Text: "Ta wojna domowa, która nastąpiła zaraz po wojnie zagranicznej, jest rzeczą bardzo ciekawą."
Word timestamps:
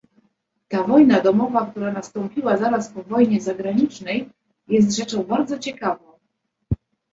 "Ta 0.67 0.83
wojna 0.83 1.19
domowa, 1.21 1.65
która 1.65 1.91
nastąpiła 1.91 2.57
zaraz 2.57 2.89
po 2.89 3.03
wojnie 3.03 3.41
zagranicznej, 3.41 4.29
jest 4.67 4.95
rzeczą 4.97 5.23
bardzo 5.23 5.59
ciekawą." 5.59 6.05